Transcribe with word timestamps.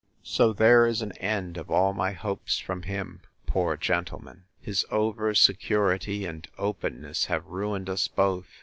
So 0.23 0.51
there 0.51 0.87
is 0.87 1.03
an 1.03 1.11
end 1.19 1.57
of 1.57 1.69
all 1.69 1.93
my 1.93 2.13
hopes 2.13 2.57
from 2.57 2.81
him, 2.81 3.21
poor 3.45 3.77
gentleman! 3.77 4.45
His 4.59 4.83
over 4.89 5.35
security 5.35 6.25
and 6.25 6.47
openness 6.57 7.25
have 7.25 7.45
ruined 7.45 7.87
us 7.87 8.07
both! 8.07 8.47